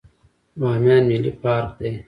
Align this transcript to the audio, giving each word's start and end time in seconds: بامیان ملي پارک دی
بامیان 0.59 1.03
ملي 1.09 1.31
پارک 1.41 1.67
دی 1.77 1.91